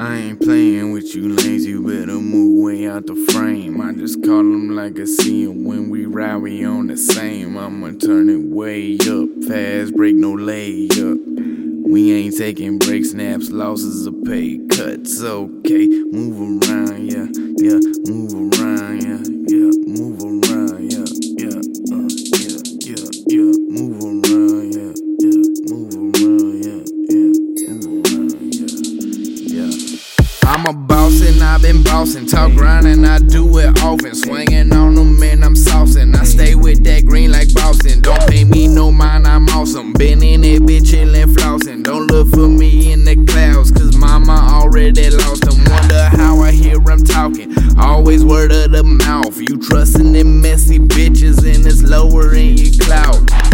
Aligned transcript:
ain't 0.00 0.40
playing 0.40 0.92
with 0.92 1.14
you 1.14 1.28
lanes, 1.28 1.66
you 1.66 1.82
better 1.82 2.18
move 2.18 2.64
way 2.64 2.86
out 2.88 3.06
the 3.06 3.14
frame. 3.32 3.80
I 3.82 3.92
just 3.92 4.24
call 4.24 4.38
them 4.38 4.74
like 4.74 4.98
I 4.98 5.04
see 5.04 5.44
them 5.44 5.64
when 5.64 5.90
we 5.90 6.06
ride, 6.06 6.36
we 6.36 6.64
on 6.64 6.86
the 6.86 6.96
same. 6.96 7.58
I'ma 7.58 7.92
turn 8.00 8.30
it 8.30 8.40
way 8.40 8.96
up, 8.96 9.28
fast 9.46 9.94
break, 9.94 10.14
no 10.16 10.32
layup. 10.36 11.18
We 11.86 12.12
ain't 12.14 12.34
taking 12.38 12.78
break 12.78 13.04
snaps, 13.04 13.50
losses 13.50 14.06
or 14.06 14.12
pay 14.24 14.58
cuts. 14.70 15.22
Okay, 15.22 15.86
move 15.86 16.64
around, 16.64 17.10
yeah, 17.10 17.26
yeah, 17.58 17.78
move 18.06 18.32
around, 18.54 19.02
yeah, 19.02 19.20
yeah, 19.48 19.70
I've 31.60 31.66
been 31.74 31.82
bossing, 31.82 32.24
talk 32.24 32.52
grinding, 32.52 33.04
I 33.04 33.18
do 33.18 33.58
it 33.58 33.82
often, 33.82 34.14
swinging 34.14 34.72
on 34.72 34.94
them 34.94 35.22
and 35.22 35.44
I'm 35.44 35.52
saucing. 35.52 36.16
I 36.16 36.24
stay 36.24 36.54
with 36.54 36.82
that 36.84 37.04
green 37.04 37.32
like 37.32 37.52
Boston. 37.52 38.00
Don't 38.00 38.26
pay 38.30 38.44
me 38.44 38.66
no 38.66 38.90
mind, 38.90 39.26
I'm 39.26 39.46
awesome. 39.50 39.92
Been 39.92 40.22
in 40.22 40.42
it, 40.42 40.62
bitch, 40.62 40.84
chillin', 40.84 41.34
flossing. 41.34 41.82
Don't 41.82 42.06
look 42.06 42.28
for 42.30 42.48
me 42.48 42.92
in 42.92 43.04
the 43.04 43.14
clouds, 43.26 43.70
cause 43.72 43.94
mama 43.94 44.40
already 44.54 45.10
lost 45.10 45.42
them. 45.42 45.62
Wonder 45.70 46.04
how 46.16 46.40
I 46.40 46.50
hear 46.50 46.78
I'm 46.88 47.04
talking. 47.04 47.54
Always 47.78 48.24
word 48.24 48.52
of 48.52 48.72
the 48.72 48.82
mouth. 48.82 49.36
You 49.38 49.58
trustin' 49.58 50.14
them 50.14 50.40
messy 50.40 50.78
bitches 50.78 51.44
and 51.44 51.66
it's 51.66 51.82
lowering 51.82 52.56
your 52.56 52.72
clout. 52.86 53.49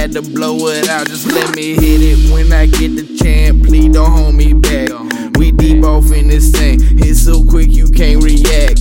Had 0.00 0.12
to 0.12 0.22
blow 0.22 0.68
it 0.68 0.88
out. 0.88 1.06
Just 1.06 1.26
let 1.26 1.54
me 1.54 1.74
hit 1.74 2.00
it 2.00 2.32
when 2.32 2.50
I 2.54 2.64
get 2.64 2.96
the 2.96 3.04
chance. 3.22 3.66
Please 3.66 3.92
don't 3.92 4.10
hold 4.10 4.34
me 4.34 4.54
back. 4.54 4.88
We 5.36 5.52
deep 5.52 5.84
off 5.84 6.10
in 6.10 6.28
this 6.28 6.50
thing. 6.50 6.80
Hit 6.80 7.16
so 7.16 7.44
quick 7.44 7.70
you 7.70 7.86
can't 7.86 8.24
react. 8.24 8.80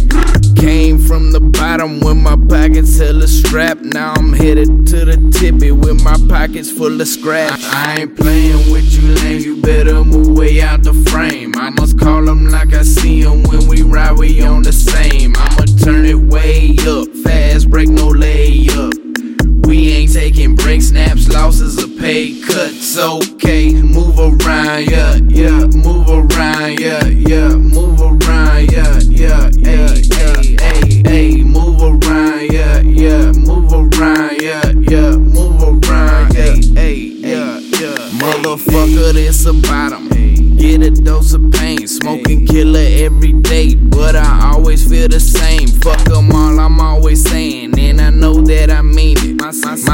Came 0.55 0.97
from 0.97 1.33
the 1.33 1.41
bottom 1.41 1.99
with 1.99 2.15
my 2.15 2.37
pockets 2.47 2.97
hella 2.97 3.27
strapped. 3.27 3.81
Now 3.81 4.13
I'm 4.15 4.31
headed 4.31 4.87
to 4.87 5.03
the 5.03 5.17
tippy 5.37 5.71
with 5.71 6.01
my 6.01 6.15
pockets 6.29 6.71
full 6.71 7.01
of 7.01 7.07
scraps. 7.07 7.67
I 7.67 7.99
ain't 7.99 8.15
playing 8.15 8.71
with 8.71 8.87
you, 8.93 9.13
lame. 9.15 9.41
You 9.41 9.61
better 9.61 10.03
move 10.05 10.37
way 10.37 10.61
out 10.61 10.83
the 10.83 10.93
frame. 11.11 11.51
I 11.57 11.69
must 11.71 11.99
call 11.99 12.23
them 12.23 12.47
like 12.47 12.73
I 12.73 12.83
see 12.83 13.23
them 13.23 13.43
when 13.43 13.67
we 13.67 13.81
ride. 13.81 13.98
Snaps, 20.89 21.27
losses, 21.29 21.77
or 21.83 21.87
pay 21.99 22.41
cuts. 22.41 22.97
Okay, 22.97 23.73
move 23.73 24.17
around, 24.17 24.89
yeah, 24.89 25.15
yeah, 25.27 25.65
move 25.67 26.09
around, 26.09 26.79
yeah, 26.79 27.05
yeah, 27.05 27.49
move 27.55 28.01
around, 28.01 28.71
yeah, 28.71 28.99
yeah, 29.05 29.49
yeah, 29.57 29.93
yeah, 29.93 30.41
hey, 30.59 31.01
hey, 31.05 31.43
move 31.43 31.81
around, 31.81 32.51
yeah, 32.51 32.79
yeah, 32.81 33.31
move 33.33 33.71
around, 33.71 34.41
yeah, 34.41 34.65
yeah, 34.89 35.11
move 35.11 35.61
around, 35.61 36.33
yeah, 36.33 36.55
hey, 36.73 36.95
yeah, 36.95 37.59
yeah. 37.59 37.97
Motherfucker, 38.21 39.13
this 39.13 39.45
a 39.45 39.53
bottom. 39.53 40.09
Get 40.59 40.81
a 40.81 40.91
dose 40.91 41.33
of 41.33 41.51
pain, 41.53 41.87
smoking 41.87 42.45
killer 42.45 42.85
every 43.05 43.31
day, 43.31 43.75
but 43.75 44.15
I 44.15 44.51
always 44.53 44.87
feel 44.87 45.07
the 45.07 45.19
same. 45.19 45.58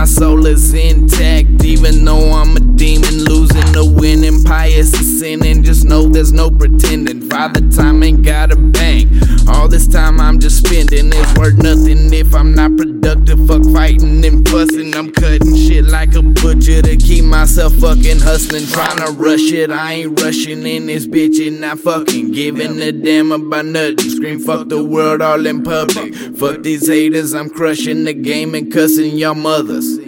My, 0.05 0.09
soul 0.11 0.45
is 0.45 0.71
intact, 0.75 1.65
even 1.65 2.05
though 2.05 2.31
I'm 2.31 2.55
a 2.55 2.59
demon, 2.59 3.23
losing 3.23 3.71
the 3.71 3.83
winning, 3.83 4.43
pious 4.43 4.93
sinning. 5.19 5.63
Just 5.63 5.85
know 5.85 6.07
there's 6.07 6.33
no 6.33 6.49
pretending. 6.49 7.29
Father 7.29 7.61
time 7.69 8.03
ain't 8.03 8.23
got 8.23 8.51
a 8.51 8.55
bank. 8.55 9.09
All 9.47 9.67
this 9.67 9.87
time 9.87 10.19
I'm 10.19 10.39
just 10.39 10.65
spending, 10.65 11.11
it's 11.13 11.37
worth 11.37 11.57
nothing 11.57 12.13
if 12.13 12.33
I'm 12.33 12.53
not 12.53 12.75
productive. 12.75 13.47
Fuck 13.47 13.63
fighting 13.73 14.25
and 14.25 14.47
fussing, 14.49 14.95
I'm 14.95 15.11
cutting 15.11 15.55
shit 15.55 15.85
like 15.85 16.15
a 16.15 16.21
butcher 16.21 16.81
to 16.81 16.97
keep 16.97 17.25
myself 17.25 17.73
fucking 17.75 18.19
hustling. 18.19 18.65
Trying 18.67 18.97
to 18.97 19.11
rush 19.11 19.51
it, 19.51 19.71
I 19.71 19.93
ain't 19.93 20.19
rushing 20.19 20.65
in 20.65 20.87
this 20.87 21.07
bitch 21.07 21.45
and 21.45 21.61
not 21.61 21.79
fucking 21.79 22.31
giving 22.31 22.81
a 22.81 22.91
damn 22.91 23.31
about 23.31 23.65
nothing. 23.65 24.09
Scream 24.09 24.39
fuck 24.39 24.67
the 24.67 24.83
world 24.83 25.21
all 25.21 25.45
in 25.45 25.63
public. 25.63 26.15
Fuck 26.37 26.63
these 26.63 26.87
haters, 26.87 27.33
I'm 27.33 27.49
crushing 27.49 28.03
the 28.03 28.13
game 28.13 28.55
and 28.55 28.71
cussing 28.71 29.17
y'all 29.17 29.35
mothers. 29.35 29.99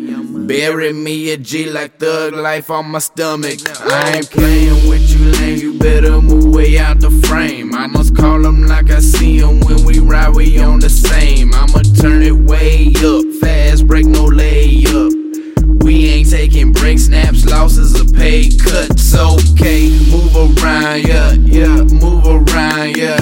Bury 0.48 0.94
me 0.94 1.32
a 1.32 1.38
G 1.38 1.70
like 1.70 2.00
thug 2.00 2.32
life 2.34 2.70
on 2.70 2.90
my 2.90 3.00
stomach. 3.00 3.60
I 3.82 4.16
ain't 4.16 4.32
playing 4.32 4.88
with 4.88 5.10
you, 5.10 5.32
lame. 5.34 5.58
You 5.60 5.78
better 5.78 6.22
move 6.22 6.56
way 6.56 6.80
out 6.80 7.02
the 7.02 7.12
frame. 7.28 7.76
I 7.76 7.88
must 7.88 8.16
call 8.16 8.42
them 8.42 8.66
like 8.66 8.90
I 8.90 9.00
see 9.00 9.42
them 9.42 9.60
when 9.60 9.84
we 9.84 10.00
ride. 10.00 10.34
We 10.34 10.58
on 10.60 10.80
the 10.80 10.90
same. 10.90 11.54
I'ma 11.54 11.82
turn 12.00 12.24
it 12.24 12.32
way 12.32 12.94
up, 13.04 13.26
fast 13.42 13.88
break, 13.88 14.06
no 14.06 14.28
layup. 14.28 15.84
We 15.84 16.08
ain't 16.08 16.30
taking 16.30 16.72
break 16.72 17.00
snaps, 17.00 17.46
losses, 17.46 18.00
or 18.00 18.06
pay 18.14 18.50
cuts. 18.50 19.14
Okay, 19.14 19.90
move 20.10 20.34
around, 20.64 21.06
yeah, 21.06 21.34
yeah, 21.34 21.84
move 21.84 22.26
around, 22.26 22.96
yeah, 22.96 23.17